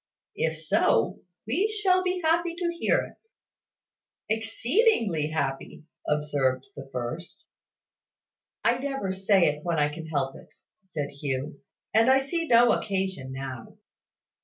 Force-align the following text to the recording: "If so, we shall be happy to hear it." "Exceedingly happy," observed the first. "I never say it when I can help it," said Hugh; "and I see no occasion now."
"If 0.35 0.57
so, 0.57 1.19
we 1.45 1.67
shall 1.67 2.01
be 2.01 2.21
happy 2.23 2.55
to 2.55 2.71
hear 2.73 2.97
it." 3.05 3.27
"Exceedingly 4.31 5.27
happy," 5.29 5.83
observed 6.07 6.65
the 6.75 6.89
first. 6.91 7.45
"I 8.63 8.79
never 8.79 9.13
say 9.13 9.43
it 9.45 9.63
when 9.63 9.77
I 9.77 9.89
can 9.93 10.07
help 10.07 10.35
it," 10.35 10.51
said 10.81 11.11
Hugh; 11.11 11.59
"and 11.93 12.09
I 12.09 12.17
see 12.17 12.47
no 12.47 12.71
occasion 12.71 13.31
now." 13.31 13.77